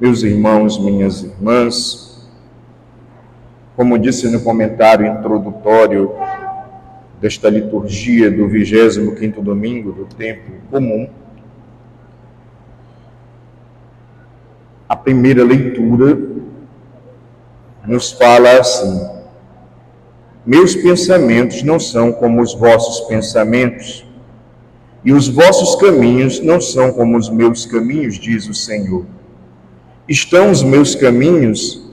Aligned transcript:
meus 0.00 0.22
irmãos, 0.22 0.78
minhas 0.78 1.22
irmãs, 1.22 2.28
como 3.76 3.98
disse 3.98 4.28
no 4.28 4.40
comentário 4.40 5.06
introdutório 5.06 6.12
desta 7.20 7.48
liturgia 7.48 8.30
do 8.30 8.48
25º 8.48 9.40
domingo 9.40 9.92
do 9.92 10.04
tempo 10.04 10.50
comum, 10.70 11.08
a 14.88 14.96
primeira 14.96 15.44
leitura 15.44 16.18
nos 17.86 18.12
fala 18.12 18.58
assim: 18.58 19.08
Meus 20.44 20.74
pensamentos 20.74 21.62
não 21.62 21.78
são 21.78 22.12
como 22.12 22.42
os 22.42 22.52
vossos 22.52 23.06
pensamentos, 23.06 24.04
e 25.04 25.12
os 25.12 25.28
vossos 25.28 25.76
caminhos 25.76 26.40
não 26.40 26.60
são 26.60 26.92
como 26.92 27.16
os 27.16 27.30
meus 27.30 27.64
caminhos, 27.64 28.18
diz 28.18 28.48
o 28.48 28.54
Senhor. 28.54 29.13
Estão 30.08 30.50
os 30.50 30.62
meus 30.62 30.94
caminhos 30.94 31.84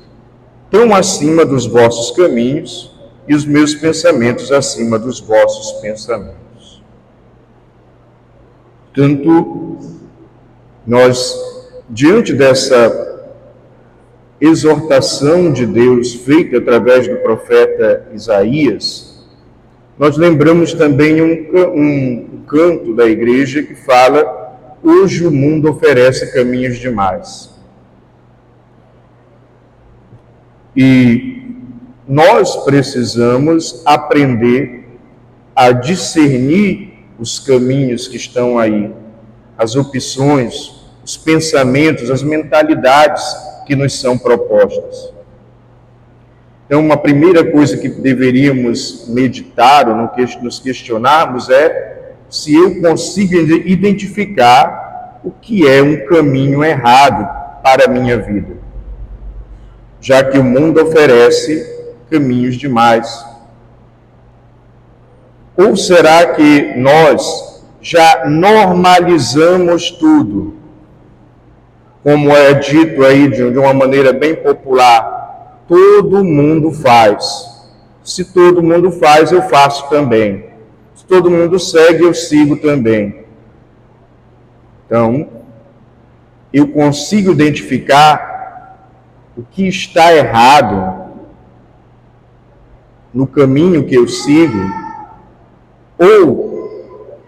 tão 0.70 0.96
acima 0.96 1.46
dos 1.46 1.66
vossos 1.66 2.16
caminhos, 2.16 2.92
e 3.28 3.36
os 3.36 3.46
meus 3.46 3.76
pensamentos 3.76 4.52
acima 4.52 4.98
dos 4.98 5.20
vossos 5.20 5.80
pensamentos. 5.82 6.84
Tanto 8.94 9.78
nós, 10.86 11.34
diante 11.90 12.34
dessa 12.34 13.30
exortação 14.40 15.52
de 15.52 15.66
Deus 15.66 16.16
feita 16.16 16.58
através 16.58 17.08
do 17.08 17.18
profeta 17.18 18.08
Isaías, 18.14 19.26
nós 19.98 20.18
lembramos 20.18 20.74
também 20.74 21.22
um, 21.22 21.48
um 21.76 22.44
canto 22.48 22.96
da 22.96 23.06
igreja 23.06 23.62
que 23.62 23.76
fala: 23.76 24.58
Hoje 24.82 25.26
o 25.26 25.32
mundo 25.32 25.70
oferece 25.70 26.34
caminhos 26.34 26.78
demais. 26.80 27.52
E 30.76 31.56
nós 32.08 32.58
precisamos 32.64 33.82
aprender 33.86 34.88
a 35.56 35.72
discernir 35.72 37.06
os 37.20 37.40
caminhos 37.40 38.08
que 38.08 38.18
estão 38.18 38.58
aí, 38.58 38.92
as 39.58 39.76
opções, 39.76 40.82
os 41.04 41.18
pensamentos, 41.18 42.10
as 42.10 42.24
mentalidades 42.24 43.24
que 43.66 43.76
nos 43.76 44.00
são 44.00 44.18
propostas. 44.18 45.14
Então, 46.66 46.80
uma 46.80 46.98
primeira 46.98 47.52
coisa 47.52 47.78
que 47.78 47.90
deveríamos 47.90 49.06
meditar 49.10 49.90
ou 49.90 49.96
nos 50.42 50.60
questionarmos 50.60 51.50
é 51.50 52.14
se 52.30 52.56
eu 52.56 52.80
consigo 52.80 53.36
identificar 53.36 55.20
o 55.22 55.32
que 55.32 55.68
é 55.68 55.84
um 55.84 56.06
caminho 56.06 56.64
errado 56.64 57.62
para 57.62 57.86
a 57.86 57.88
minha 57.90 58.18
vida, 58.18 58.58
já 60.02 60.24
que 60.24 60.38
o 60.38 60.44
mundo 60.44 60.82
oferece 60.82 61.66
caminhos 62.10 62.56
demais. 62.56 63.26
Ou 65.56 65.78
será 65.78 66.34
que 66.34 66.74
nós 66.76 67.64
já 67.82 68.26
normalizamos 68.28 69.92
tudo? 69.92 70.62
como 72.04 72.36
é 72.36 72.54
dito 72.54 73.04
aí 73.04 73.30
de 73.30 73.44
uma 73.44 73.74
maneira 73.74 74.12
bem 74.12 74.36
popular, 74.36 75.64
todo 75.68 76.24
mundo 76.24 76.72
faz. 76.72 77.50
Se 78.04 78.26
todo 78.34 78.64
mundo 78.64 78.92
faz, 78.92 79.32
eu 79.32 79.44
faço 79.44 79.88
também. 79.90 80.46
Se 80.96 81.06
todo 81.06 81.30
mundo 81.30 81.60
segue, 81.60 82.04
eu 82.04 82.14
sigo 82.14 82.58
também. 82.58 83.26
Então, 84.86 85.30
eu 86.52 86.68
consigo 86.68 87.32
identificar 87.32 88.31
o 89.36 89.44
que 89.44 89.68
está 89.68 90.14
errado 90.14 91.12
no 93.14 93.28
caminho 93.28 93.86
que 93.86 93.96
eu 93.96 94.08
sigo, 94.08 94.60
ou 95.98 96.52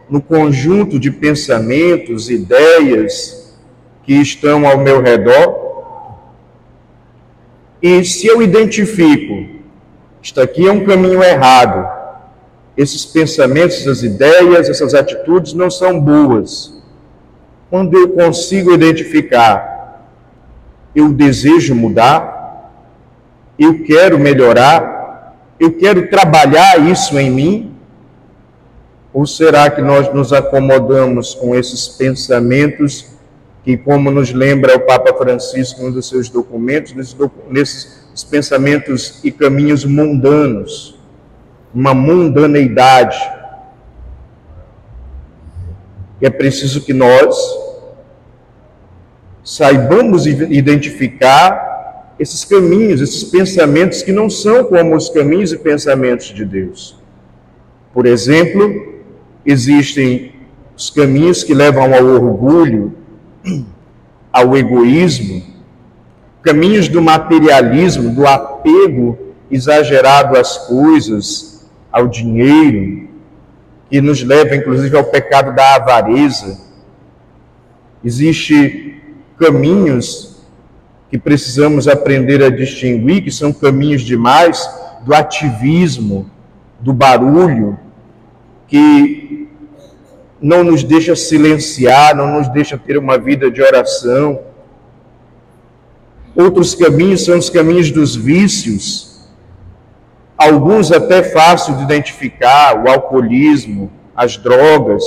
no 0.09 0.21
conjunto 0.21 0.99
de 0.99 1.11
pensamentos, 1.11 2.29
ideias, 2.29 3.57
que 4.03 4.13
estão 4.13 4.67
ao 4.67 4.77
meu 4.77 5.01
redor. 5.01 5.61
E 7.81 8.03
se 8.03 8.27
eu 8.27 8.41
identifico, 8.41 9.61
isto 10.21 10.39
aqui 10.39 10.67
é 10.67 10.71
um 10.71 10.85
caminho 10.85 11.23
errado, 11.23 11.85
esses 12.77 13.05
pensamentos, 13.05 13.77
essas 13.77 14.03
ideias, 14.03 14.69
essas 14.69 14.93
atitudes 14.93 15.53
não 15.53 15.69
são 15.69 15.99
boas. 15.99 16.81
Quando 17.69 17.97
eu 17.97 18.09
consigo 18.09 18.73
identificar, 18.73 19.72
eu 20.95 21.11
desejo 21.11 21.73
mudar, 21.73 22.71
eu 23.57 23.83
quero 23.83 24.19
melhorar, 24.19 25.35
eu 25.59 25.71
quero 25.73 26.09
trabalhar 26.09 26.79
isso 26.89 27.17
em 27.17 27.29
mim, 27.29 27.75
ou 29.13 29.25
será 29.25 29.69
que 29.69 29.81
nós 29.81 30.11
nos 30.13 30.33
acomodamos 30.33 31.35
com 31.35 31.55
esses 31.55 31.87
pensamentos 31.87 33.13
que, 33.63 33.77
como 33.77 34.11
nos 34.11 34.33
lembra 34.33 34.75
o 34.75 34.81
Papa 34.81 35.13
Francisco 35.15 35.81
em 35.81 35.87
um 35.87 35.91
dos 35.91 36.09
seus 36.09 36.29
documentos, 36.29 36.93
nesses, 37.49 38.23
pensamentos 38.29 39.19
e 39.23 39.31
caminhos 39.31 39.85
mundanos, 39.85 40.99
uma 41.73 41.93
mundaneidade. 41.93 43.17
É 46.21 46.29
preciso 46.29 46.81
que 46.81 46.93
nós 46.93 47.62
saibamos 49.43 50.25
identificar 50.25 51.73
esses 52.17 52.45
caminhos, 52.45 53.01
esses 53.01 53.23
pensamentos 53.23 54.01
que 54.01 54.11
não 54.11 54.29
são 54.29 54.63
como 54.63 54.95
os 54.95 55.09
caminhos 55.09 55.51
e 55.51 55.57
pensamentos 55.57 56.27
de 56.27 56.45
Deus. 56.45 56.97
Por 57.93 58.05
exemplo, 58.05 58.93
existem 59.45 60.31
os 60.75 60.89
caminhos 60.89 61.43
que 61.43 61.53
levam 61.53 61.93
ao 61.93 62.05
orgulho, 62.05 62.93
ao 64.31 64.55
egoísmo, 64.55 65.43
caminhos 66.41 66.87
do 66.87 67.01
materialismo, 67.01 68.09
do 68.11 68.25
apego 68.25 69.17
exagerado 69.51 70.37
às 70.37 70.57
coisas, 70.57 71.69
ao 71.91 72.07
dinheiro, 72.07 73.07
que 73.89 74.01
nos 74.01 74.23
leva 74.23 74.55
inclusive 74.55 74.97
ao 74.97 75.03
pecado 75.03 75.53
da 75.55 75.75
avareza. 75.75 76.59
Existem 78.03 79.02
caminhos 79.37 80.37
que 81.09 81.17
precisamos 81.17 81.87
aprender 81.87 82.43
a 82.43 82.49
distinguir, 82.49 83.23
que 83.23 83.31
são 83.31 83.53
caminhos 83.53 84.01
demais 84.01 84.67
do 85.05 85.13
ativismo, 85.13 86.29
do 86.79 86.91
barulho, 86.91 87.77
que 88.67 89.47
não 90.41 90.63
nos 90.63 90.83
deixa 90.83 91.15
silenciar, 91.15 92.15
não 92.15 92.39
nos 92.39 92.47
deixa 92.49 92.77
ter 92.77 92.97
uma 92.97 93.17
vida 93.17 93.49
de 93.49 93.61
oração. 93.61 94.41
Outros 96.35 96.73
caminhos 96.73 97.23
são 97.23 97.37
os 97.37 97.49
caminhos 97.49 97.91
dos 97.91 98.15
vícios, 98.15 99.29
alguns 100.37 100.91
até 100.91 101.21
fácil 101.21 101.75
de 101.75 101.83
identificar, 101.83 102.83
o 102.83 102.89
alcoolismo, 102.89 103.91
as 104.15 104.35
drogas, 104.35 105.03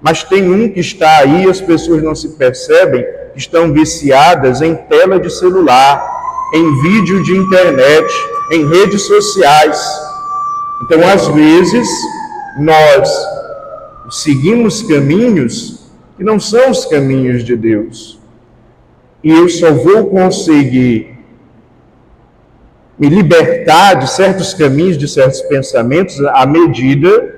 mas 0.00 0.22
tem 0.22 0.50
um 0.50 0.68
que 0.70 0.80
está 0.80 1.18
aí, 1.18 1.48
as 1.48 1.60
pessoas 1.60 2.02
não 2.02 2.14
se 2.14 2.30
percebem, 2.30 3.04
estão 3.38 3.72
viciadas 3.72 4.60
em 4.60 4.74
tela 4.74 5.18
de 5.18 5.30
celular, 5.30 6.04
em 6.52 6.82
vídeo 6.82 7.22
de 7.22 7.36
internet, 7.36 8.12
em 8.50 8.68
redes 8.68 9.02
sociais. 9.02 9.80
Então, 10.82 11.06
às 11.06 11.26
vezes, 11.28 11.88
nós 12.58 13.08
seguimos 14.10 14.82
caminhos 14.82 15.90
que 16.16 16.24
não 16.24 16.40
são 16.40 16.70
os 16.70 16.84
caminhos 16.84 17.44
de 17.44 17.56
Deus. 17.56 18.18
E 19.22 19.30
eu 19.30 19.48
só 19.48 19.72
vou 19.72 20.06
conseguir 20.06 21.16
me 22.98 23.08
libertar 23.08 23.94
de 23.94 24.10
certos 24.10 24.52
caminhos, 24.52 24.98
de 24.98 25.06
certos 25.06 25.40
pensamentos, 25.42 26.20
à 26.24 26.44
medida 26.44 27.36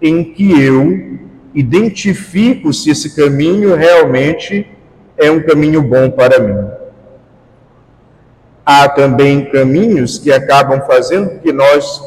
em 0.00 0.22
que 0.22 0.60
eu 0.60 1.18
identifico 1.54 2.72
se 2.72 2.90
esse 2.90 3.16
caminho 3.16 3.74
realmente 3.74 4.68
é 5.16 5.30
um 5.30 5.42
caminho 5.42 5.82
bom 5.82 6.10
para 6.10 6.38
mim. 6.40 6.70
Há 8.66 8.88
também 8.88 9.44
caminhos 9.50 10.18
que 10.18 10.32
acabam 10.32 10.80
fazendo 10.86 11.38
que 11.40 11.52
nós 11.52 12.02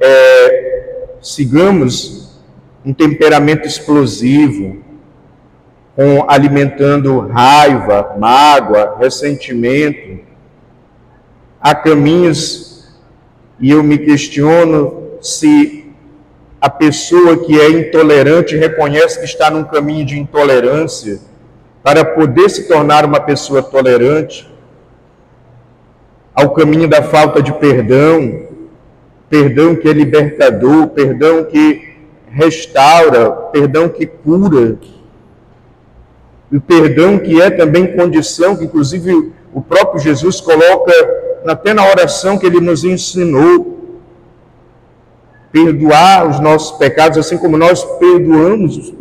é, 0.00 1.14
sigamos 1.20 2.40
um 2.84 2.94
temperamento 2.94 3.66
explosivo, 3.66 4.82
com 5.96 6.30
alimentando 6.30 7.18
raiva, 7.28 8.16
mágoa, 8.18 8.96
ressentimento. 8.98 10.20
Há 11.60 11.74
caminhos 11.74 12.88
e 13.58 13.70
eu 13.70 13.82
me 13.82 13.98
questiono 13.98 15.18
se 15.20 15.92
a 16.60 16.70
pessoa 16.70 17.44
que 17.44 17.60
é 17.60 17.68
intolerante 17.68 18.56
reconhece 18.56 19.18
que 19.18 19.24
está 19.24 19.50
num 19.50 19.64
caminho 19.64 20.06
de 20.06 20.18
intolerância 20.18 21.20
para 21.82 22.04
poder 22.04 22.48
se 22.50 22.68
tornar 22.68 23.04
uma 23.04 23.20
pessoa 23.20 23.62
tolerante, 23.62 24.48
ao 26.34 26.50
caminho 26.50 26.88
da 26.88 27.02
falta 27.02 27.42
de 27.42 27.52
perdão, 27.52 28.48
perdão 29.28 29.74
que 29.74 29.88
é 29.88 29.92
libertador, 29.92 30.88
perdão 30.88 31.44
que 31.44 31.96
restaura, 32.30 33.30
perdão 33.52 33.88
que 33.88 34.06
cura, 34.06 34.78
e 36.52 36.58
perdão 36.58 37.18
que 37.18 37.40
é 37.40 37.50
também 37.50 37.96
condição, 37.96 38.56
que 38.56 38.64
inclusive 38.64 39.32
o 39.52 39.60
próprio 39.60 40.00
Jesus 40.00 40.40
coloca 40.40 40.92
até 41.46 41.72
na 41.72 41.88
oração 41.88 42.38
que 42.38 42.46
ele 42.46 42.60
nos 42.60 42.84
ensinou, 42.84 43.78
perdoar 45.52 46.28
os 46.28 46.38
nossos 46.38 46.78
pecados, 46.78 47.18
assim 47.18 47.36
como 47.36 47.56
nós 47.56 47.84
perdoamos 47.98 48.92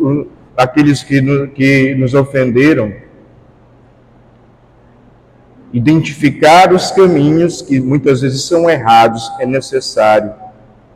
aqueles 0.59 1.01
que, 1.01 1.21
que 1.55 1.95
nos 1.95 2.13
ofenderam. 2.13 2.93
Identificar 5.71 6.73
os 6.73 6.91
caminhos 6.91 7.61
que 7.61 7.79
muitas 7.79 8.21
vezes 8.21 8.43
são 8.43 8.69
errados 8.69 9.31
é 9.39 9.45
necessário. 9.45 10.33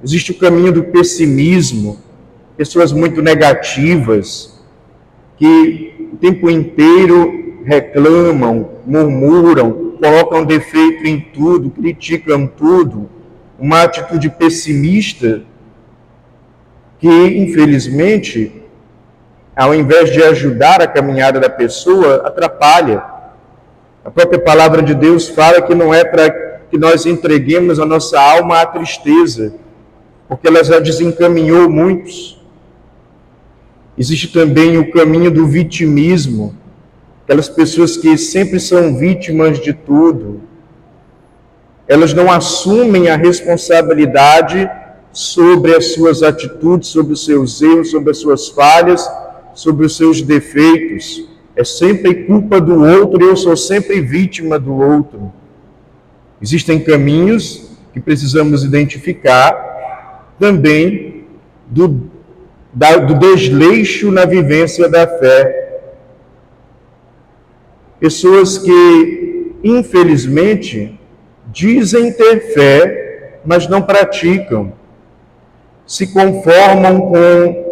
Existe 0.04 0.32
o 0.32 0.38
caminho 0.38 0.74
do 0.74 0.84
pessimismo, 0.84 1.98
pessoas 2.58 2.92
muito 2.92 3.22
negativas, 3.22 4.62
que 5.38 6.10
o 6.12 6.18
tempo 6.18 6.50
inteiro 6.50 7.62
reclamam, 7.64 8.70
murmuram, 8.86 9.96
colocam 9.98 10.44
defeito 10.44 11.06
em 11.08 11.22
tudo, 11.22 11.70
criticam 11.70 12.48
tudo. 12.48 13.10
Uma 13.58 13.84
atitude 13.84 14.30
pessimista 14.30 15.44
que, 17.00 17.08
infelizmente, 17.08 18.63
ao 19.56 19.74
invés 19.74 20.12
de 20.12 20.22
ajudar 20.24 20.82
a 20.82 20.88
caminhada 20.88 21.40
da 21.40 21.50
pessoa, 21.50 22.24
atrapalha. 22.26 23.04
A 24.04 24.10
própria 24.10 24.40
palavra 24.40 24.82
de 24.82 24.96
Deus 24.96 25.30
fala 25.30 25.62
que 25.62 25.76
não 25.76 25.94
é 25.94 26.04
para 26.04 26.30
que 26.70 26.78
nós 26.78 27.06
entreguemos 27.06 27.80
a 27.80 27.86
nossa 27.86 28.20
alma 28.20 28.60
à 28.60 28.66
tristeza, 28.66 29.54
porque 30.28 30.48
ela 30.48 30.64
já 30.64 30.80
desencaminhou 30.80 31.70
muitos. 31.70 32.42
Existe 33.96 34.30
também 34.30 34.78
o 34.78 34.92
caminho 34.92 35.30
do 35.30 35.46
vitimismo, 35.46 36.58
aquelas 37.24 37.48
pessoas 37.48 37.96
que 37.96 38.18
sempre 38.18 38.60
são 38.60 38.98
vítimas 38.98 39.60
de 39.60 39.72
tudo. 39.72 40.42
Elas 41.88 42.12
não 42.12 42.32
assumem 42.32 43.10
a 43.10 43.16
responsabilidade 43.16 44.68
sobre 45.12 45.76
as 45.76 45.94
suas 45.94 46.24
atitudes, 46.24 46.90
sobre 46.90 47.14
os 47.14 47.24
seus 47.24 47.62
erros, 47.62 47.92
sobre 47.92 48.10
as 48.10 48.18
suas 48.18 48.50
falhas, 48.50 49.08
sobre 49.54 49.86
os 49.86 49.96
seus 49.96 50.22
defeitos. 50.22 51.30
É 51.56 51.64
sempre 51.64 52.26
culpa 52.26 52.60
do 52.60 52.84
outro 52.84 53.24
e 53.24 53.28
eu 53.28 53.38
sou 53.38 53.56
sempre 53.56 54.02
vítima 54.02 54.58
do 54.58 54.74
outro. 54.74 55.32
Existem 56.42 56.80
caminhos 56.80 57.72
que 57.94 58.00
precisamos 58.00 58.64
identificar 58.64 60.34
também 60.40 61.26
do, 61.68 62.10
da, 62.74 62.98
do 62.98 63.14
desleixo 63.16 64.12
na 64.12 64.26
vivência 64.26 64.90
da 64.90 65.08
fé. 65.08 65.82
Pessoas 68.00 68.58
que, 68.58 69.54
infelizmente, 69.64 71.00
dizem 71.52 72.12
ter 72.12 72.54
fé, 72.54 73.40
mas 73.46 73.68
não 73.68 73.82
praticam, 73.82 74.74
se 75.86 76.08
conformam 76.08 77.00
com 77.00 77.63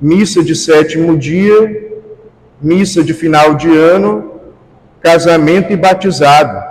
missa 0.00 0.42
de 0.42 0.54
sétimo 0.54 1.16
dia, 1.18 2.00
missa 2.60 3.02
de 3.02 3.12
final 3.12 3.54
de 3.54 3.68
ano, 3.68 4.40
casamento 5.00 5.72
e 5.72 5.76
batizado. 5.76 6.70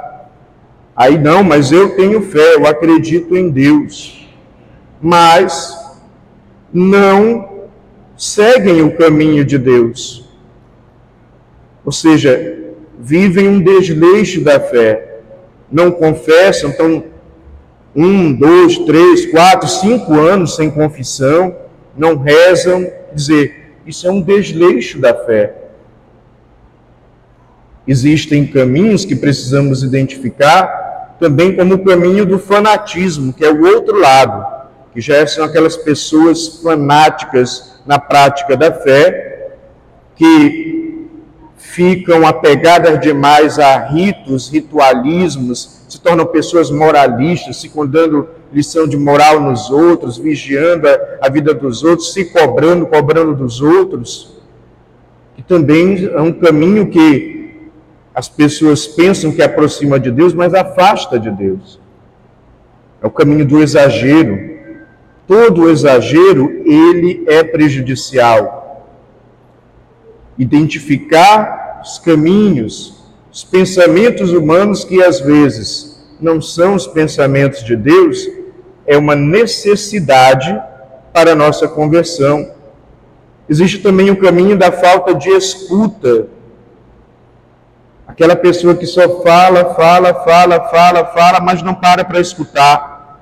Aí 0.95 1.17
não, 1.17 1.43
mas 1.43 1.71
eu 1.71 1.95
tenho 1.95 2.21
fé, 2.21 2.55
eu 2.55 2.65
acredito 2.65 3.35
em 3.35 3.49
Deus. 3.49 4.27
Mas 5.01 5.77
não 6.73 7.67
seguem 8.17 8.81
o 8.81 8.95
caminho 8.97 9.45
de 9.45 9.57
Deus. 9.57 10.27
Ou 11.85 11.91
seja, 11.91 12.57
vivem 12.99 13.47
um 13.47 13.61
desleixo 13.61 14.41
da 14.41 14.59
fé. 14.59 15.21
Não 15.71 15.89
confessam, 15.89 16.69
estão 16.71 17.03
um, 17.95 18.33
dois, 18.33 18.77
três, 18.79 19.25
quatro, 19.27 19.67
cinco 19.67 20.13
anos 20.13 20.55
sem 20.55 20.69
confissão, 20.69 21.55
não 21.97 22.17
rezam, 22.17 22.91
dizer, 23.13 23.75
isso 23.85 24.07
é 24.07 24.11
um 24.11 24.21
desleixo 24.21 24.99
da 24.99 25.13
fé. 25.13 25.55
Existem 27.87 28.45
caminhos 28.45 29.05
que 29.05 29.15
precisamos 29.15 29.83
identificar 29.83 31.15
também 31.19 31.55
como 31.55 31.73
o 31.73 31.83
caminho 31.83 32.25
do 32.25 32.39
fanatismo, 32.39 33.33
que 33.33 33.43
é 33.43 33.51
o 33.51 33.65
outro 33.65 33.99
lado, 33.99 34.45
que 34.93 35.01
já 35.01 35.25
são 35.27 35.43
aquelas 35.43 35.75
pessoas 35.75 36.61
fanáticas 36.63 37.81
na 37.85 37.99
prática 37.99 38.55
da 38.55 38.71
fé, 38.71 39.51
que 40.15 41.07
ficam 41.57 42.25
apegadas 42.25 42.99
demais 42.99 43.59
a 43.59 43.77
ritos, 43.87 44.49
ritualismos, 44.49 45.78
se 45.89 45.99
tornam 45.99 46.25
pessoas 46.27 46.69
moralistas, 46.69 47.57
se 47.57 47.71
dando 47.87 48.29
lição 48.53 48.87
de 48.87 48.95
moral 48.95 49.41
nos 49.41 49.71
outros, 49.71 50.17
vigiando 50.17 50.87
a, 50.87 50.97
a 51.23 51.29
vida 51.29 51.51
dos 51.51 51.83
outros, 51.83 52.13
se 52.13 52.25
cobrando, 52.25 52.85
cobrando 52.85 53.35
dos 53.35 53.59
outros, 53.59 54.37
que 55.35 55.41
também 55.41 56.05
é 56.05 56.21
um 56.21 56.31
caminho 56.31 56.89
que 56.91 57.69
as 58.13 58.29
pessoas 58.29 58.85
pensam 58.85 59.31
que 59.31 59.41
aproxima 59.41 59.99
de 59.99 60.11
Deus, 60.11 60.33
mas 60.33 60.53
afasta 60.53 61.19
de 61.19 61.31
Deus. 61.31 61.79
É 63.01 63.07
o 63.07 63.11
caminho 63.11 63.45
do 63.45 63.61
exagero. 63.61 64.37
Todo 65.25 65.69
exagero, 65.69 66.49
ele 66.65 67.23
é 67.27 67.43
prejudicial. 67.43 68.85
Identificar 70.37 71.81
os 71.81 71.97
caminhos, 71.97 72.98
os 73.31 73.43
pensamentos 73.43 74.31
humanos 74.31 74.83
que 74.83 75.03
às 75.03 75.19
vezes 75.19 75.99
não 76.19 76.41
são 76.41 76.75
os 76.75 76.87
pensamentos 76.87 77.63
de 77.63 77.75
Deus, 77.75 78.27
é 78.85 78.97
uma 78.97 79.15
necessidade 79.15 80.59
para 81.13 81.31
a 81.31 81.35
nossa 81.35 81.67
conversão. 81.67 82.51
Existe 83.47 83.79
também 83.79 84.09
o 84.09 84.17
caminho 84.17 84.57
da 84.57 84.71
falta 84.71 85.13
de 85.13 85.29
escuta. 85.29 86.27
Aquela 88.07 88.35
pessoa 88.35 88.75
que 88.75 88.85
só 88.85 89.21
fala, 89.21 89.73
fala, 89.75 90.13
fala, 90.13 90.59
fala, 90.65 91.05
fala, 91.05 91.39
mas 91.39 91.61
não 91.61 91.73
para 91.73 92.03
para 92.03 92.19
escutar. 92.19 93.21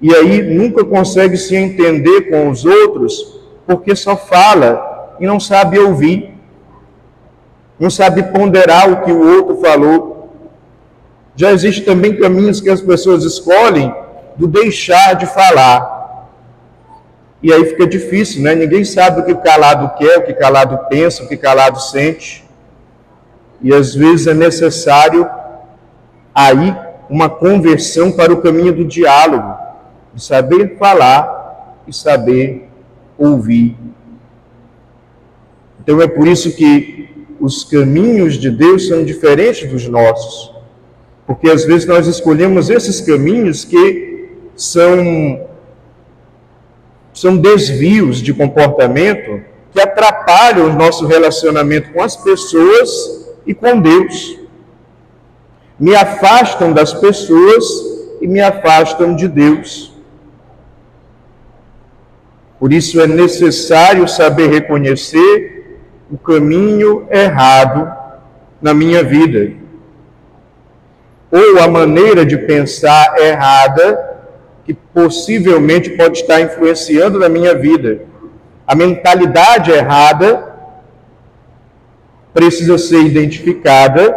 E 0.00 0.14
aí 0.14 0.42
nunca 0.42 0.84
consegue 0.84 1.36
se 1.36 1.56
entender 1.56 2.28
com 2.30 2.48
os 2.50 2.64
outros, 2.64 3.40
porque 3.66 3.96
só 3.96 4.16
fala 4.16 5.16
e 5.18 5.26
não 5.26 5.40
sabe 5.40 5.78
ouvir. 5.78 6.33
Não 7.78 7.90
sabe 7.90 8.22
ponderar 8.22 8.90
o 8.90 9.02
que 9.02 9.12
o 9.12 9.36
outro 9.36 9.56
falou. 9.60 10.30
Já 11.36 11.52
existem 11.52 11.84
também 11.84 12.16
caminhos 12.16 12.60
que 12.60 12.70
as 12.70 12.80
pessoas 12.80 13.24
escolhem 13.24 13.92
do 14.36 14.46
deixar 14.46 15.14
de 15.14 15.26
falar. 15.26 15.92
E 17.42 17.52
aí 17.52 17.64
fica 17.66 17.86
difícil, 17.86 18.42
né? 18.42 18.54
Ninguém 18.54 18.84
sabe 18.84 19.20
o 19.20 19.24
que 19.24 19.32
o 19.32 19.38
calado 19.38 19.96
quer, 19.98 20.18
o 20.18 20.22
que 20.22 20.32
calado 20.32 20.78
pensa, 20.88 21.22
o 21.22 21.28
que 21.28 21.36
calado 21.36 21.80
sente. 21.80 22.44
E 23.60 23.74
às 23.74 23.94
vezes 23.94 24.26
é 24.26 24.34
necessário 24.34 25.28
aí 26.34 26.74
uma 27.08 27.28
conversão 27.28 28.10
para 28.10 28.32
o 28.32 28.40
caminho 28.40 28.72
do 28.72 28.84
diálogo, 28.84 29.54
de 30.14 30.22
saber 30.22 30.78
falar 30.78 31.82
e 31.86 31.92
saber 31.92 32.68
ouvir. 33.18 33.76
Então 35.80 36.00
é 36.00 36.06
por 36.06 36.26
isso 36.26 36.54
que 36.56 37.03
os 37.44 37.62
caminhos 37.62 38.38
de 38.38 38.50
Deus 38.50 38.88
são 38.88 39.04
diferentes 39.04 39.70
dos 39.70 39.86
nossos. 39.86 40.50
Porque 41.26 41.50
às 41.50 41.62
vezes 41.66 41.86
nós 41.86 42.06
escolhemos 42.06 42.70
esses 42.70 43.02
caminhos 43.02 43.66
que 43.66 44.30
são, 44.56 45.46
são 47.12 47.36
desvios 47.36 48.22
de 48.22 48.32
comportamento 48.32 49.42
que 49.70 49.78
atrapalham 49.78 50.70
o 50.70 50.72
nosso 50.72 51.06
relacionamento 51.06 51.92
com 51.92 52.00
as 52.00 52.16
pessoas 52.16 53.28
e 53.46 53.52
com 53.52 53.78
Deus. 53.78 54.38
Me 55.78 55.94
afastam 55.94 56.72
das 56.72 56.94
pessoas 56.94 57.62
e 58.22 58.26
me 58.26 58.40
afastam 58.40 59.14
de 59.14 59.28
Deus. 59.28 59.92
Por 62.58 62.72
isso 62.72 62.98
é 63.02 63.06
necessário 63.06 64.08
saber 64.08 64.48
reconhecer 64.48 65.53
o 66.10 66.18
caminho 66.18 67.06
errado 67.10 67.90
na 68.60 68.72
minha 68.72 69.02
vida, 69.02 69.52
ou 71.30 71.58
a 71.62 71.68
maneira 71.68 72.24
de 72.24 72.38
pensar 72.38 73.16
errada 73.18 74.14
que 74.64 74.72
possivelmente 74.72 75.90
pode 75.90 76.18
estar 76.18 76.40
influenciando 76.40 77.18
na 77.18 77.28
minha 77.28 77.54
vida. 77.54 78.02
A 78.66 78.74
mentalidade 78.74 79.70
errada 79.70 80.54
precisa 82.32 82.78
ser 82.78 83.02
identificada, 83.02 84.16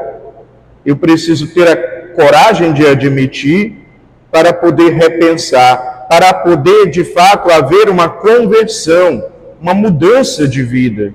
eu 0.86 0.96
preciso 0.96 1.48
ter 1.54 1.68
a 1.68 1.76
coragem 2.16 2.74
de 2.74 2.88
admitir 2.88 3.86
para 4.32 4.54
poder 4.54 4.94
repensar, 4.94 6.08
para 6.10 6.34
poder 6.34 6.90
de 6.90 7.04
fato 7.04 7.52
haver 7.52 7.90
uma 7.90 8.08
conversão, 8.08 9.26
uma 9.62 9.74
mudança 9.74 10.48
de 10.48 10.64
vida. 10.64 11.14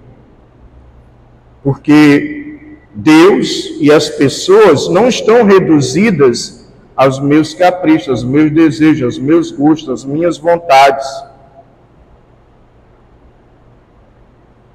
Porque 1.62 2.76
Deus 2.95 3.76
e 3.81 3.90
as 3.90 4.09
pessoas 4.09 4.88
não 4.88 5.09
estão 5.09 5.45
reduzidas 5.45 6.71
aos 6.95 7.19
meus 7.19 7.54
caprichos, 7.54 8.09
aos 8.09 8.25
meus 8.25 8.50
desejos, 8.50 9.02
aos 9.02 9.19
meus 9.19 9.50
gostos, 9.50 9.88
às 9.88 10.04
minhas 10.04 10.37
vontades. 10.37 11.07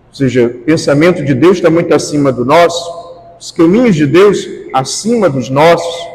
Ou 0.10 0.14
seja, 0.14 0.48
o 0.48 0.64
pensamento 0.64 1.24
de 1.24 1.34
Deus 1.34 1.58
está 1.58 1.70
muito 1.70 1.94
acima 1.94 2.32
do 2.32 2.44
nosso, 2.44 3.08
os 3.40 3.52
caminhos 3.52 3.96
de 3.96 4.08
Deus 4.08 4.48
acima 4.74 5.30
dos 5.30 5.50
nossos. 5.50 6.08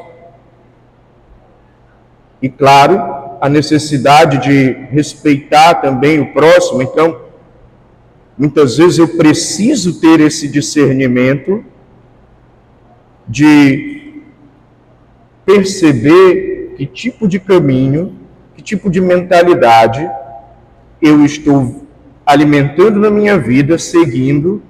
E 2.40 2.48
claro, 2.48 3.00
a 3.40 3.48
necessidade 3.48 4.38
de 4.38 4.72
respeitar 4.90 5.74
também 5.74 6.20
o 6.20 6.32
próximo. 6.32 6.82
Então, 6.82 7.21
muitas 8.36 8.76
vezes 8.76 8.98
eu 8.98 9.08
preciso 9.08 10.00
ter 10.00 10.20
esse 10.20 10.48
discernimento 10.48 11.64
de 13.28 14.22
perceber 15.44 16.74
que 16.76 16.86
tipo 16.86 17.28
de 17.28 17.38
caminho, 17.38 18.14
que 18.54 18.62
tipo 18.62 18.90
de 18.90 19.00
mentalidade 19.00 20.08
eu 21.00 21.24
estou 21.24 21.86
alimentando 22.24 23.00
na 23.00 23.10
minha 23.10 23.38
vida, 23.38 23.78
seguindo, 23.78 24.62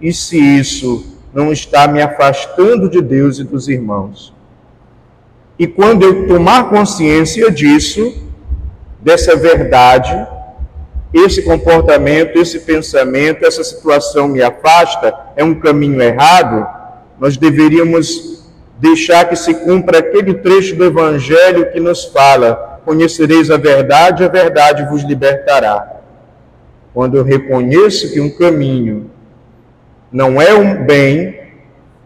e 0.00 0.12
se 0.12 0.38
isso 0.38 1.18
não 1.32 1.52
está 1.52 1.88
me 1.88 2.02
afastando 2.02 2.88
de 2.88 3.00
Deus 3.00 3.38
e 3.38 3.44
dos 3.44 3.68
irmãos. 3.68 4.34
E 5.58 5.66
quando 5.66 6.04
eu 6.04 6.26
tomar 6.26 6.70
consciência 6.70 7.50
disso, 7.50 8.28
dessa 9.00 9.36
verdade, 9.36 10.26
esse 11.12 11.42
comportamento, 11.42 12.38
esse 12.38 12.60
pensamento, 12.60 13.44
essa 13.44 13.64
situação 13.64 14.28
me 14.28 14.42
afasta, 14.42 15.12
é 15.36 15.42
um 15.42 15.54
caminho 15.54 16.00
errado, 16.00 16.66
nós 17.18 17.36
deveríamos 17.36 18.44
deixar 18.78 19.28
que 19.28 19.36
se 19.36 19.52
cumpra 19.54 19.98
aquele 19.98 20.34
trecho 20.34 20.76
do 20.76 20.84
Evangelho 20.84 21.70
que 21.72 21.80
nos 21.80 22.04
fala: 22.04 22.80
Conhecereis 22.84 23.50
a 23.50 23.56
verdade, 23.56 24.24
a 24.24 24.28
verdade 24.28 24.88
vos 24.88 25.02
libertará. 25.02 26.00
Quando 26.94 27.16
eu 27.16 27.24
reconheço 27.24 28.12
que 28.12 28.20
um 28.20 28.30
caminho 28.30 29.10
não 30.10 30.40
é 30.40 30.54
um 30.54 30.84
bem, 30.84 31.40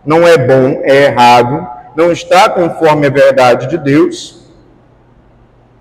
não 0.04 0.26
é 0.26 0.36
bom, 0.36 0.80
é 0.82 1.04
errado, 1.04 1.66
não 1.96 2.10
está 2.10 2.48
conforme 2.48 3.06
a 3.06 3.10
verdade 3.10 3.68
de 3.68 3.78
Deus, 3.78 4.43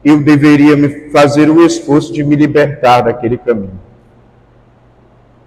eu 0.03 0.19
deveria 0.19 0.75
me 0.75 1.09
fazer 1.11 1.49
o 1.49 1.65
esforço 1.65 2.11
de 2.11 2.23
me 2.23 2.35
libertar 2.35 3.01
daquele 3.01 3.37
caminho. 3.37 3.79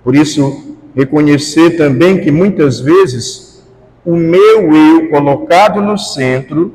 Por 0.02 0.14
isso, 0.14 0.76
reconhecer 0.94 1.76
também 1.76 2.20
que 2.20 2.30
muitas 2.30 2.80
vezes 2.80 3.66
o 4.04 4.16
meu 4.16 4.74
eu 4.74 5.08
colocado 5.10 5.82
no 5.82 5.98
centro, 5.98 6.74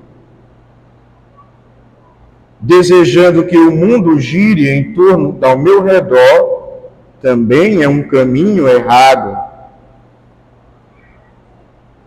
desejando 2.59 3.45
que 3.45 3.57
o 3.57 3.71
mundo 3.71 4.19
gire 4.19 4.69
em 4.69 4.93
torno 4.93 5.37
ao 5.41 5.57
meu 5.57 5.81
redor, 5.81 6.89
também 7.21 7.81
é 7.81 7.87
um 7.87 8.03
caminho 8.03 8.67
errado 8.67 9.51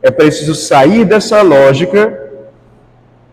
é 0.04 0.10
preciso 0.10 0.54
sair 0.54 1.06
dessa 1.06 1.40
lógica 1.40 2.30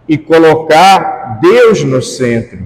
e 0.07 0.17
colocar 0.17 1.10
Deus 1.39 1.83
no 1.83 2.01
centro, 2.01 2.65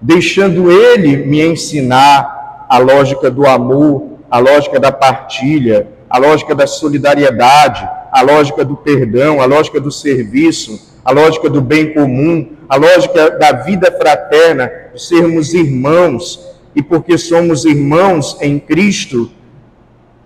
deixando 0.00 0.70
Ele 0.70 1.16
me 1.16 1.40
ensinar 1.44 2.66
a 2.68 2.78
lógica 2.78 3.30
do 3.30 3.46
amor, 3.46 4.18
a 4.30 4.38
lógica 4.38 4.80
da 4.80 4.90
partilha, 4.90 5.88
a 6.08 6.18
lógica 6.18 6.54
da 6.54 6.66
solidariedade, 6.66 7.88
a 8.12 8.22
lógica 8.22 8.64
do 8.64 8.76
perdão, 8.76 9.40
a 9.40 9.46
lógica 9.46 9.80
do 9.80 9.90
serviço, 9.90 10.98
a 11.04 11.10
lógica 11.10 11.48
do 11.48 11.60
bem 11.60 11.92
comum, 11.92 12.50
a 12.68 12.76
lógica 12.76 13.30
da 13.30 13.52
vida 13.52 13.90
fraterna, 13.90 14.70
de 14.94 15.02
sermos 15.02 15.52
irmãos, 15.54 16.52
e 16.74 16.82
porque 16.82 17.18
somos 17.18 17.64
irmãos 17.64 18.36
em 18.40 18.58
Cristo, 18.58 19.30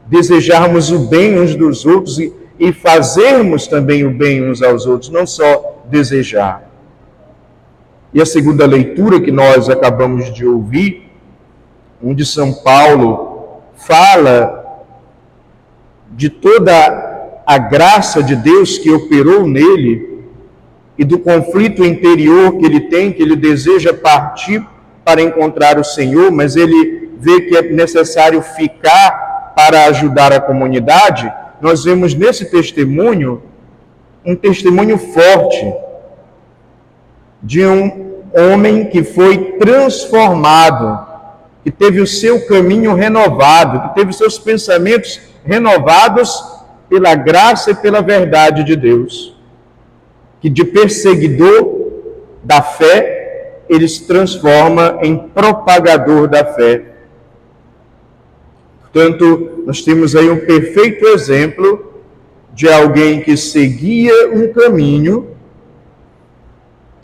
desejarmos 0.06 0.90
o 0.90 1.00
bem 1.00 1.38
uns 1.38 1.54
dos 1.54 1.84
outros 1.84 2.18
e, 2.18 2.32
e 2.58 2.72
fazermos 2.72 3.66
também 3.66 4.04
o 4.04 4.10
bem 4.10 4.48
uns 4.48 4.62
aos 4.62 4.86
outros, 4.86 5.10
não 5.10 5.26
só 5.26 5.82
desejar. 5.90 6.65
E 8.12 8.20
a 8.20 8.26
segunda 8.26 8.66
leitura 8.66 9.20
que 9.20 9.30
nós 9.30 9.68
acabamos 9.68 10.32
de 10.32 10.46
ouvir, 10.46 11.10
onde 12.02 12.24
São 12.24 12.52
Paulo 12.52 13.62
fala 13.74 14.84
de 16.10 16.30
toda 16.30 17.42
a 17.46 17.58
graça 17.58 18.22
de 18.22 18.34
Deus 18.34 18.78
que 18.78 18.90
operou 18.90 19.46
nele 19.46 20.24
e 20.98 21.04
do 21.04 21.18
conflito 21.18 21.84
interior 21.84 22.56
que 22.58 22.64
ele 22.64 22.80
tem, 22.88 23.12
que 23.12 23.22
ele 23.22 23.36
deseja 23.36 23.92
partir 23.92 24.66
para 25.04 25.22
encontrar 25.22 25.78
o 25.78 25.84
Senhor, 25.84 26.32
mas 26.32 26.56
ele 26.56 27.10
vê 27.18 27.42
que 27.42 27.56
é 27.56 27.62
necessário 27.62 28.40
ficar 28.42 29.52
para 29.54 29.86
ajudar 29.86 30.32
a 30.32 30.40
comunidade, 30.40 31.32
nós 31.60 31.84
vemos 31.84 32.14
nesse 32.14 32.50
testemunho 32.50 33.42
um 34.24 34.34
testemunho 34.34 34.98
forte 34.98 35.72
de 37.46 37.64
um 37.64 38.22
homem 38.34 38.86
que 38.86 39.04
foi 39.04 39.52
transformado, 39.52 41.06
que 41.62 41.70
teve 41.70 42.00
o 42.00 42.06
seu 42.06 42.44
caminho 42.44 42.92
renovado, 42.92 43.88
que 43.88 43.94
teve 43.94 44.12
seus 44.12 44.36
pensamentos 44.36 45.20
renovados 45.44 46.44
pela 46.88 47.14
graça 47.14 47.70
e 47.70 47.74
pela 47.76 48.02
verdade 48.02 48.64
de 48.64 48.74
Deus, 48.74 49.36
que 50.40 50.50
de 50.50 50.64
perseguidor 50.64 51.86
da 52.42 52.60
fé 52.60 53.60
ele 53.68 53.86
se 53.86 54.06
transforma 54.08 54.98
em 55.02 55.16
propagador 55.16 56.26
da 56.26 56.44
fé. 56.44 56.82
Portanto, 58.80 59.62
nós 59.64 59.82
temos 59.82 60.16
aí 60.16 60.28
um 60.28 60.44
perfeito 60.44 61.06
exemplo 61.06 61.94
de 62.52 62.68
alguém 62.68 63.20
que 63.20 63.36
seguia 63.36 64.30
um 64.32 64.52
caminho, 64.52 65.35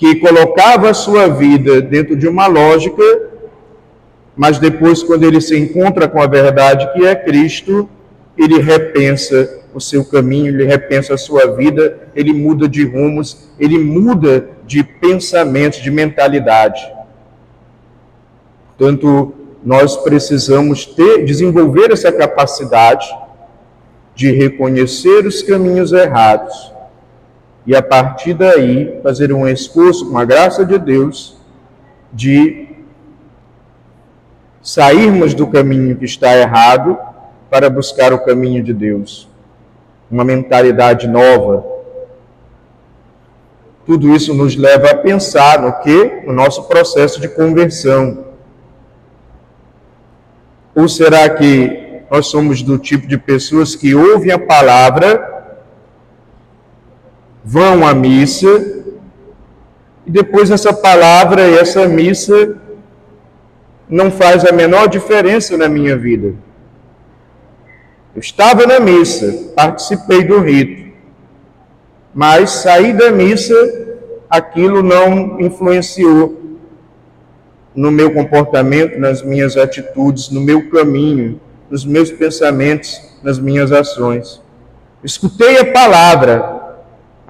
que 0.02 0.16
colocava 0.16 0.90
a 0.90 0.94
sua 0.94 1.28
vida 1.28 1.80
dentro 1.80 2.16
de 2.16 2.26
uma 2.26 2.48
lógica, 2.48 3.04
mas 4.34 4.58
depois, 4.58 5.00
quando 5.00 5.22
ele 5.22 5.40
se 5.40 5.56
encontra 5.56 6.08
com 6.08 6.20
a 6.20 6.26
verdade 6.26 6.92
que 6.92 7.06
é 7.06 7.14
Cristo, 7.14 7.88
ele 8.36 8.58
repensa 8.58 9.62
o 9.72 9.80
seu 9.80 10.04
caminho, 10.04 10.48
ele 10.48 10.64
repensa 10.64 11.14
a 11.14 11.16
sua 11.16 11.54
vida, 11.54 12.08
ele 12.16 12.32
muda 12.32 12.68
de 12.68 12.84
rumos, 12.84 13.48
ele 13.60 13.78
muda 13.78 14.48
de 14.66 14.82
pensamentos, 14.82 15.80
de 15.80 15.90
mentalidade. 15.92 16.84
Portanto, 18.76 19.32
nós 19.64 19.96
precisamos 19.98 20.84
ter, 20.84 21.24
desenvolver 21.24 21.92
essa 21.92 22.10
capacidade 22.10 23.06
de 24.16 24.32
reconhecer 24.32 25.24
os 25.28 25.42
caminhos 25.42 25.92
errados 25.92 26.71
e 27.66 27.74
a 27.76 27.82
partir 27.82 28.34
daí 28.34 29.00
fazer 29.02 29.32
um 29.32 29.46
esforço 29.46 30.10
com 30.10 30.18
a 30.18 30.24
graça 30.24 30.64
de 30.64 30.78
Deus 30.78 31.36
de 32.12 32.68
sairmos 34.60 35.34
do 35.34 35.46
caminho 35.46 35.96
que 35.96 36.04
está 36.04 36.36
errado 36.36 36.98
para 37.50 37.70
buscar 37.70 38.12
o 38.12 38.24
caminho 38.24 38.62
de 38.62 38.72
Deus. 38.72 39.28
Uma 40.10 40.24
mentalidade 40.24 41.06
nova. 41.06 41.64
Tudo 43.86 44.14
isso 44.14 44.34
nos 44.34 44.56
leva 44.56 44.90
a 44.90 44.96
pensar 44.96 45.60
no 45.60 45.72
que? 45.80 46.22
No 46.26 46.32
nosso 46.32 46.64
processo 46.64 47.20
de 47.20 47.28
conversão 47.28 48.32
ou 50.74 50.88
será 50.88 51.28
que 51.28 52.02
nós 52.10 52.26
somos 52.26 52.62
do 52.62 52.78
tipo 52.78 53.06
de 53.06 53.18
pessoas 53.18 53.74
que 53.74 53.94
ouvem 53.94 54.32
a 54.32 54.38
palavra, 54.38 55.31
vão 57.44 57.86
à 57.86 57.94
missa, 57.94 58.82
e 60.06 60.10
depois 60.10 60.50
essa 60.50 60.72
palavra 60.72 61.42
essa 61.42 61.86
missa 61.88 62.56
não 63.88 64.10
faz 64.10 64.44
a 64.44 64.52
menor 64.52 64.88
diferença 64.88 65.56
na 65.56 65.68
minha 65.68 65.96
vida? 65.96 66.34
Eu 68.14 68.20
estava 68.20 68.66
na 68.66 68.78
missa, 68.78 69.52
participei 69.54 70.22
do 70.24 70.38
rito, 70.38 70.92
mas 72.14 72.50
saí 72.50 72.92
da 72.92 73.10
missa, 73.10 73.54
aquilo 74.28 74.82
não 74.82 75.40
influenciou 75.40 76.40
no 77.74 77.90
meu 77.90 78.12
comportamento, 78.12 78.98
nas 78.98 79.22
minhas 79.22 79.56
atitudes, 79.56 80.28
no 80.30 80.40
meu 80.40 80.68
caminho, 80.68 81.40
nos 81.70 81.86
meus 81.86 82.10
pensamentos, 82.10 83.00
nas 83.22 83.38
minhas 83.38 83.72
ações. 83.72 84.42
Escutei 85.02 85.58
a 85.58 85.72
palavra, 85.72 86.51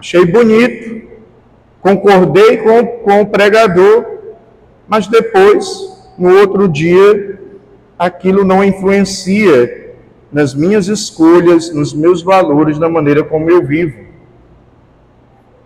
achei 0.03 0.27
bonito, 0.27 1.07
concordei 1.81 2.57
com, 2.57 2.85
com 2.85 3.21
o 3.21 3.27
pregador, 3.27 4.05
mas 4.89 5.07
depois, 5.07 5.65
no 6.19 6.41
outro 6.41 6.67
dia, 6.67 7.39
aquilo 7.97 8.45
não 8.45 8.65
influencia 8.65 9.93
nas 10.33 10.57
minhas 10.57 10.89
escolhas, 10.89 11.73
nos 11.73 11.95
meus 11.95 12.21
valores, 12.21 12.81
na 12.81 12.89
maneira 12.89 13.23
como 13.23 13.49
eu 13.49 13.65
vivo. 13.65 13.97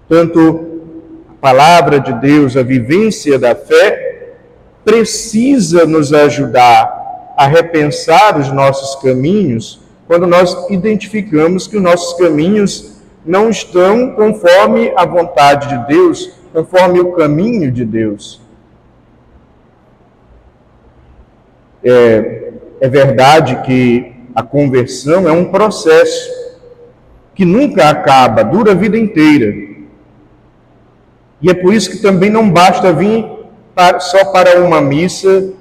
Tanto 0.06 0.82
a 1.30 1.34
palavra 1.40 1.98
de 1.98 2.12
Deus, 2.20 2.58
a 2.58 2.62
vivência 2.62 3.38
da 3.38 3.54
fé, 3.54 4.34
precisa 4.84 5.86
nos 5.86 6.12
ajudar 6.12 7.34
a 7.38 7.46
repensar 7.46 8.38
os 8.38 8.52
nossos 8.52 9.02
caminhos 9.02 9.80
quando 10.06 10.26
nós 10.26 10.68
identificamos 10.68 11.66
que 11.66 11.78
os 11.78 11.82
nossos 11.82 12.18
caminhos 12.18 12.95
não 13.26 13.50
estão 13.50 14.12
conforme 14.12 14.92
a 14.96 15.04
vontade 15.04 15.68
de 15.68 15.86
Deus, 15.88 16.32
conforme 16.52 17.00
o 17.00 17.12
caminho 17.12 17.72
de 17.72 17.84
Deus. 17.84 18.40
É, 21.84 22.52
é 22.80 22.88
verdade 22.88 23.62
que 23.62 24.14
a 24.34 24.42
conversão 24.42 25.28
é 25.28 25.32
um 25.32 25.46
processo 25.46 26.30
que 27.34 27.44
nunca 27.44 27.90
acaba, 27.90 28.42
dura 28.44 28.72
a 28.72 28.74
vida 28.74 28.96
inteira. 28.96 29.52
E 31.42 31.50
é 31.50 31.54
por 31.54 31.74
isso 31.74 31.90
que 31.90 31.98
também 31.98 32.30
não 32.30 32.50
basta 32.50 32.92
vir 32.92 33.26
só 34.00 34.24
para 34.26 34.60
uma 34.60 34.80
missa 34.80 35.52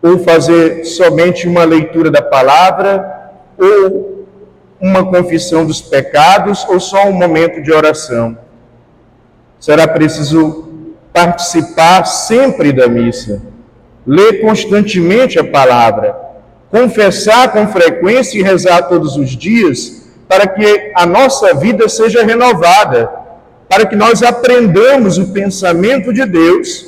ou 0.00 0.18
fazer 0.20 0.84
somente 0.84 1.48
uma 1.48 1.64
leitura 1.64 2.10
da 2.10 2.22
palavra 2.22 3.32
ou 3.58 4.17
uma 4.80 5.04
confissão 5.04 5.66
dos 5.66 5.80
pecados 5.80 6.64
ou 6.68 6.78
só 6.78 7.06
um 7.08 7.12
momento 7.12 7.60
de 7.60 7.72
oração. 7.72 8.38
Será 9.58 9.88
preciso 9.88 10.68
participar 11.12 12.04
sempre 12.04 12.72
da 12.72 12.86
missa, 12.86 13.42
ler 14.06 14.40
constantemente 14.40 15.38
a 15.38 15.44
palavra, 15.44 16.16
confessar 16.70 17.52
com 17.52 17.66
frequência 17.66 18.38
e 18.38 18.42
rezar 18.42 18.82
todos 18.82 19.16
os 19.16 19.30
dias, 19.30 20.06
para 20.28 20.46
que 20.46 20.92
a 20.94 21.04
nossa 21.06 21.54
vida 21.54 21.88
seja 21.88 22.22
renovada, 22.22 23.10
para 23.68 23.86
que 23.86 23.96
nós 23.96 24.22
aprendamos 24.22 25.18
o 25.18 25.32
pensamento 25.32 26.12
de 26.12 26.24
Deus 26.24 26.86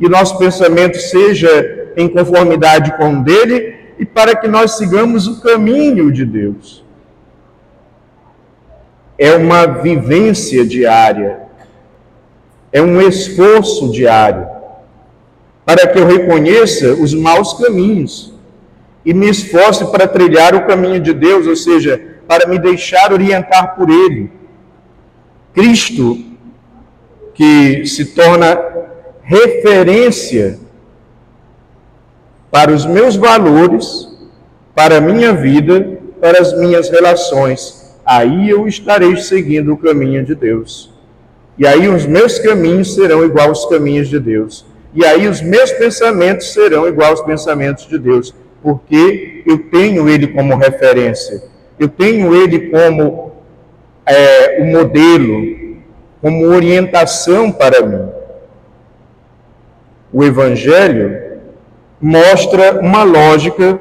e 0.00 0.08
nosso 0.08 0.36
pensamento 0.38 0.98
seja 0.98 1.92
em 1.96 2.08
conformidade 2.08 2.96
com 2.96 3.14
o 3.14 3.22
dele 3.22 3.76
e 3.98 4.04
para 4.04 4.34
que 4.34 4.48
nós 4.48 4.72
sigamos 4.78 5.26
o 5.26 5.40
caminho 5.40 6.10
de 6.10 6.24
Deus 6.24 6.89
é 9.20 9.36
uma 9.36 9.66
vivência 9.66 10.64
diária, 10.64 11.40
é 12.72 12.80
um 12.80 13.02
esforço 13.02 13.92
diário, 13.92 14.48
para 15.62 15.86
que 15.86 15.98
eu 15.98 16.06
reconheça 16.06 16.94
os 16.94 17.12
maus 17.12 17.52
caminhos 17.52 18.32
e 19.04 19.12
me 19.12 19.28
esforce 19.28 19.84
para 19.90 20.08
trilhar 20.08 20.54
o 20.54 20.66
caminho 20.66 20.98
de 20.98 21.12
Deus, 21.12 21.46
ou 21.46 21.54
seja, 21.54 22.00
para 22.26 22.48
me 22.48 22.58
deixar 22.58 23.12
orientar 23.12 23.76
por 23.76 23.90
Ele. 23.90 24.32
Cristo, 25.52 26.18
que 27.34 27.84
se 27.84 28.06
torna 28.14 28.58
referência 29.22 30.58
para 32.50 32.72
os 32.72 32.86
meus 32.86 33.16
valores, 33.16 34.08
para 34.74 34.96
a 34.96 35.00
minha 35.00 35.34
vida, 35.34 35.98
para 36.22 36.40
as 36.40 36.56
minhas 36.56 36.88
relações 36.88 37.79
aí 38.04 38.50
eu 38.50 38.66
estarei 38.66 39.16
seguindo 39.16 39.72
o 39.72 39.76
caminho 39.76 40.24
de 40.24 40.34
Deus. 40.34 40.90
E 41.58 41.66
aí 41.66 41.88
os 41.88 42.06
meus 42.06 42.38
caminhos 42.38 42.94
serão 42.94 43.24
igual 43.24 43.48
aos 43.48 43.66
caminhos 43.66 44.08
de 44.08 44.18
Deus. 44.18 44.64
E 44.94 45.04
aí 45.04 45.28
os 45.28 45.40
meus 45.40 45.70
pensamentos 45.72 46.52
serão 46.52 46.88
igual 46.88 47.10
aos 47.10 47.20
pensamentos 47.20 47.86
de 47.86 47.98
Deus, 47.98 48.34
porque 48.62 49.42
eu 49.46 49.58
tenho 49.70 50.08
Ele 50.08 50.28
como 50.28 50.56
referência, 50.56 51.42
eu 51.78 51.88
tenho 51.88 52.34
Ele 52.34 52.70
como 52.70 53.32
é, 54.04 54.60
o 54.60 54.64
modelo, 54.64 55.78
como 56.20 56.46
orientação 56.46 57.52
para 57.52 57.86
mim. 57.86 58.08
O 60.12 60.24
Evangelho 60.24 61.38
mostra 62.00 62.80
uma 62.80 63.04
lógica, 63.04 63.78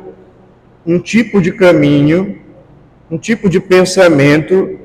um 0.86 1.00
tipo 1.00 1.42
de 1.42 1.52
caminho 1.52 2.39
um 3.10 3.18
tipo 3.18 3.50
de 3.50 3.60
pensamento 3.60 4.80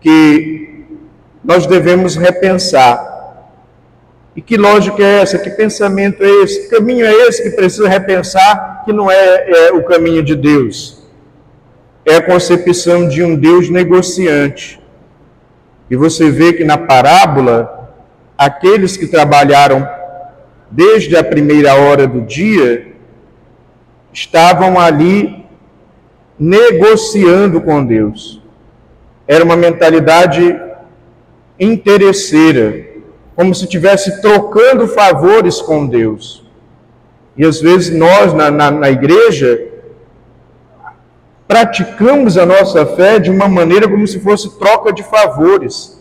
que 0.00 0.84
nós 1.44 1.66
devemos 1.66 2.16
repensar. 2.16 3.14
E 4.34 4.42
que 4.42 4.56
lógica 4.56 5.02
é 5.02 5.22
essa? 5.22 5.38
Que 5.38 5.50
pensamento 5.50 6.22
é 6.22 6.28
esse? 6.42 6.62
Que 6.62 6.76
caminho 6.76 7.06
é 7.06 7.12
esse 7.26 7.42
que 7.42 7.50
precisa 7.50 7.88
repensar 7.88 8.82
que 8.84 8.92
não 8.92 9.10
é, 9.10 9.68
é 9.68 9.72
o 9.72 9.82
caminho 9.84 10.22
de 10.22 10.34
Deus? 10.34 11.02
É 12.04 12.16
a 12.16 12.22
concepção 12.22 13.08
de 13.08 13.22
um 13.22 13.34
Deus 13.34 13.70
negociante. 13.70 14.80
E 15.88 15.96
você 15.96 16.30
vê 16.30 16.52
que 16.52 16.64
na 16.64 16.76
parábola, 16.76 17.92
aqueles 18.36 18.96
que 18.96 19.06
trabalharam 19.06 19.88
desde 20.70 21.16
a 21.16 21.22
primeira 21.22 21.74
hora 21.74 22.06
do 22.06 22.20
dia 22.20 22.88
estavam 24.12 24.78
ali 24.78 25.45
negociando 26.38 27.60
com 27.60 27.84
Deus. 27.84 28.42
Era 29.26 29.44
uma 29.44 29.56
mentalidade 29.56 30.60
interesseira, 31.58 32.86
como 33.34 33.54
se 33.54 33.64
estivesse 33.64 34.20
trocando 34.20 34.86
favores 34.86 35.60
com 35.60 35.86
Deus. 35.86 36.44
E 37.36 37.44
às 37.44 37.60
vezes 37.60 37.96
nós, 37.96 38.32
na, 38.32 38.50
na, 38.50 38.70
na 38.70 38.90
igreja, 38.90 39.68
praticamos 41.48 42.38
a 42.38 42.46
nossa 42.46 42.84
fé 42.86 43.18
de 43.18 43.30
uma 43.30 43.48
maneira 43.48 43.88
como 43.88 44.06
se 44.06 44.20
fosse 44.20 44.58
troca 44.58 44.92
de 44.92 45.02
favores, 45.02 46.00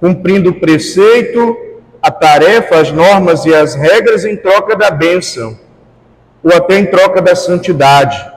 cumprindo 0.00 0.50
o 0.50 0.60
preceito, 0.60 1.56
a 2.02 2.10
tarefa, 2.10 2.78
as 2.78 2.90
normas 2.90 3.46
e 3.46 3.54
as 3.54 3.74
regras 3.74 4.24
em 4.24 4.36
troca 4.36 4.76
da 4.76 4.90
bênção, 4.90 5.58
ou 6.42 6.54
até 6.54 6.78
em 6.78 6.86
troca 6.86 7.22
da 7.22 7.34
santidade 7.34 8.33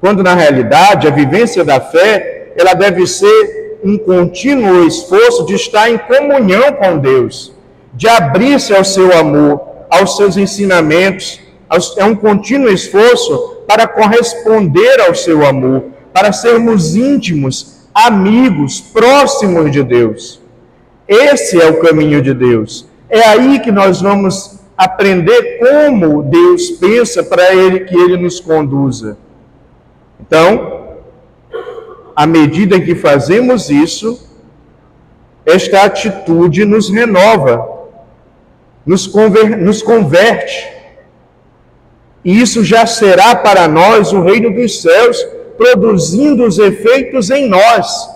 quando 0.00 0.22
na 0.22 0.34
realidade 0.34 1.06
a 1.06 1.10
vivência 1.10 1.64
da 1.64 1.80
fé, 1.80 2.52
ela 2.56 2.74
deve 2.74 3.06
ser 3.06 3.78
um 3.84 3.96
contínuo 3.96 4.86
esforço 4.86 5.46
de 5.46 5.54
estar 5.54 5.90
em 5.90 5.98
comunhão 5.98 6.72
com 6.72 6.98
Deus, 6.98 7.52
de 7.94 8.08
abrir-se 8.08 8.74
ao 8.74 8.84
seu 8.84 9.16
amor, 9.16 9.60
aos 9.90 10.16
seus 10.16 10.36
ensinamentos, 10.36 11.40
é 11.96 12.04
um 12.04 12.14
contínuo 12.14 12.70
esforço 12.70 13.62
para 13.66 13.86
corresponder 13.86 15.00
ao 15.00 15.14
seu 15.14 15.46
amor, 15.46 15.84
para 16.12 16.32
sermos 16.32 16.96
íntimos, 16.96 17.88
amigos, 17.94 18.80
próximos 18.80 19.70
de 19.70 19.82
Deus. 19.82 20.40
Esse 21.06 21.60
é 21.60 21.68
o 21.68 21.80
caminho 21.80 22.22
de 22.22 22.32
Deus. 22.32 22.86
É 23.08 23.20
aí 23.20 23.60
que 23.60 23.70
nós 23.70 24.00
vamos 24.00 24.58
aprender 24.76 25.58
como 25.58 26.22
Deus 26.22 26.70
pensa 26.72 27.22
para 27.22 27.54
ele 27.54 27.80
que 27.80 27.94
ele 27.94 28.16
nos 28.16 28.40
conduza. 28.40 29.18
Então, 30.20 30.96
à 32.14 32.26
medida 32.26 32.80
que 32.80 32.94
fazemos 32.94 33.70
isso, 33.70 34.28
esta 35.46 35.84
atitude 35.84 36.64
nos 36.64 36.90
renova, 36.90 37.66
nos, 38.84 39.06
conver 39.06 39.56
nos 39.56 39.82
converte. 39.82 40.68
E 42.24 42.40
isso 42.40 42.64
já 42.64 42.84
será 42.86 43.36
para 43.36 43.68
nós 43.68 44.12
o 44.12 44.22
reino 44.22 44.52
dos 44.52 44.82
céus, 44.82 45.24
produzindo 45.56 46.44
os 46.44 46.58
efeitos 46.58 47.30
em 47.30 47.48
nós, 47.48 48.08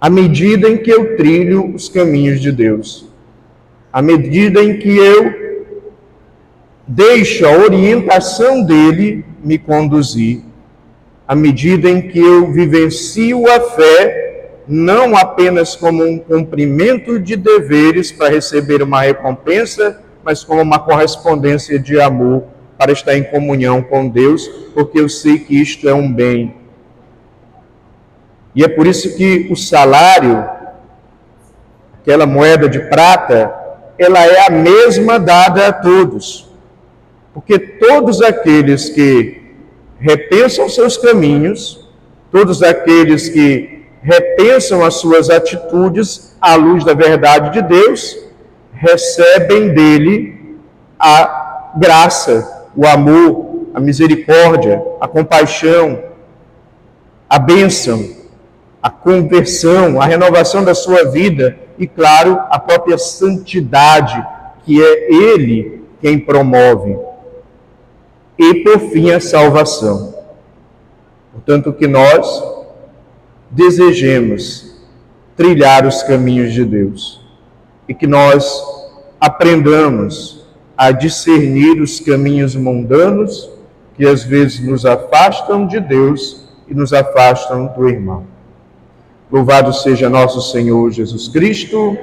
à 0.00 0.08
medida 0.08 0.68
em 0.68 0.76
que 0.76 0.90
eu 0.90 1.16
trilho 1.16 1.74
os 1.74 1.88
caminhos 1.88 2.40
de 2.40 2.52
Deus, 2.52 3.06
à 3.92 4.00
medida 4.00 4.62
em 4.62 4.78
que 4.78 4.96
eu 4.96 5.44
deixo 6.86 7.46
a 7.46 7.50
orientação 7.50 8.62
dele 8.62 9.24
me 9.44 9.58
conduzir 9.58 10.42
à 11.26 11.34
medida 11.34 11.88
em 11.88 12.02
que 12.02 12.18
eu 12.18 12.52
vivencio 12.52 13.50
a 13.50 13.60
fé, 13.60 14.50
não 14.68 15.16
apenas 15.16 15.74
como 15.74 16.04
um 16.04 16.18
cumprimento 16.18 17.18
de 17.18 17.36
deveres 17.36 18.12
para 18.12 18.30
receber 18.30 18.82
uma 18.82 19.00
recompensa, 19.00 20.00
mas 20.22 20.44
como 20.44 20.60
uma 20.60 20.78
correspondência 20.78 21.78
de 21.78 22.00
amor 22.00 22.44
para 22.78 22.92
estar 22.92 23.16
em 23.16 23.24
comunhão 23.24 23.82
com 23.82 24.08
Deus, 24.08 24.46
porque 24.74 25.00
eu 25.00 25.08
sei 25.08 25.38
que 25.38 25.60
isto 25.60 25.88
é 25.88 25.94
um 25.94 26.12
bem. 26.12 26.54
E 28.54 28.62
é 28.62 28.68
por 28.68 28.86
isso 28.86 29.16
que 29.16 29.48
o 29.50 29.56
salário, 29.56 30.44
aquela 32.00 32.26
moeda 32.26 32.68
de 32.68 32.80
prata, 32.80 33.52
ela 33.98 34.24
é 34.24 34.46
a 34.46 34.50
mesma 34.50 35.18
dada 35.18 35.68
a 35.68 35.72
todos. 35.72 36.43
Porque 37.34 37.58
todos 37.58 38.22
aqueles 38.22 38.88
que 38.88 39.42
repensam 39.98 40.68
seus 40.68 40.96
caminhos, 40.96 41.88
todos 42.30 42.62
aqueles 42.62 43.28
que 43.28 43.84
repensam 44.00 44.84
as 44.84 44.94
suas 44.94 45.28
atitudes 45.28 46.36
à 46.40 46.54
luz 46.54 46.84
da 46.84 46.94
verdade 46.94 47.50
de 47.50 47.62
Deus, 47.62 48.16
recebem 48.72 49.74
dele 49.74 50.56
a 50.98 51.72
graça, 51.76 52.68
o 52.76 52.86
amor, 52.86 53.66
a 53.74 53.80
misericórdia, 53.80 54.80
a 55.00 55.08
compaixão, 55.08 56.02
a 57.28 57.38
bênção, 57.38 58.14
a 58.80 58.90
conversão, 58.90 60.00
a 60.00 60.04
renovação 60.04 60.62
da 60.62 60.74
sua 60.74 61.10
vida 61.10 61.58
e, 61.78 61.86
claro, 61.86 62.38
a 62.48 62.58
própria 62.58 62.96
santidade, 62.96 64.24
que 64.64 64.80
é 64.80 65.12
Ele 65.12 65.82
quem 66.00 66.18
promove. 66.18 66.96
E, 68.38 68.54
por 68.62 68.78
fim, 68.90 69.10
a 69.10 69.20
salvação. 69.20 70.14
Portanto, 71.32 71.72
que 71.72 71.86
nós 71.86 72.42
desejemos 73.50 74.74
trilhar 75.36 75.86
os 75.86 76.02
caminhos 76.02 76.52
de 76.52 76.64
Deus 76.64 77.20
e 77.88 77.94
que 77.94 78.06
nós 78.06 78.62
aprendamos 79.20 80.44
a 80.76 80.90
discernir 80.90 81.80
os 81.80 82.00
caminhos 82.00 82.54
mundanos 82.54 83.50
que 83.96 84.06
às 84.06 84.24
vezes 84.24 84.60
nos 84.60 84.84
afastam 84.84 85.66
de 85.66 85.78
Deus 85.78 86.44
e 86.68 86.74
nos 86.74 86.92
afastam 86.92 87.66
do 87.66 87.88
irmão. 87.88 88.26
Louvado 89.30 89.72
seja 89.72 90.08
nosso 90.08 90.40
Senhor 90.52 90.90
Jesus 90.90 91.28
Cristo 91.28 91.96